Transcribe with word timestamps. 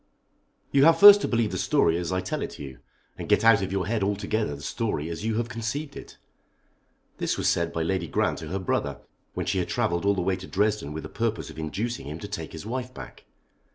"You 0.71 0.83
have 0.85 0.99
first 0.99 1.21
to 1.21 1.27
believe 1.27 1.51
the 1.51 1.59
story 1.59 1.95
as 1.97 2.11
I 2.11 2.21
tell 2.21 2.41
it 2.41 2.57
you, 2.57 2.79
and 3.19 3.29
get 3.29 3.43
out 3.43 3.61
of 3.61 3.71
your 3.71 3.85
head 3.85 4.01
altogether 4.01 4.55
the 4.55 4.63
story 4.63 5.09
as 5.11 5.23
you 5.23 5.35
have 5.35 5.47
conceived 5.47 5.95
it." 5.95 6.17
This 7.19 7.37
was 7.37 7.47
said 7.47 7.71
by 7.71 7.83
Lady 7.83 8.07
Grant 8.07 8.39
to 8.39 8.47
her 8.47 8.57
brother 8.57 8.97
when 9.35 9.45
she 9.45 9.59
had 9.59 9.69
travelled 9.69 10.03
all 10.03 10.15
the 10.15 10.21
way 10.23 10.37
to 10.37 10.47
Dresden 10.47 10.91
with 10.91 11.03
the 11.03 11.07
purpose 11.09 11.51
of 11.51 11.59
inducing 11.59 12.07
him 12.07 12.17
to 12.17 12.27
take 12.27 12.51
his 12.53 12.65
wife 12.65 12.91
back. 12.91 13.25